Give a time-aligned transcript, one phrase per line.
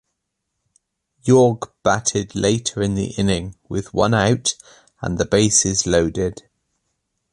[1.27, 4.55] Iorg batted later in the inning with one out
[4.99, 6.41] and the bases loaded.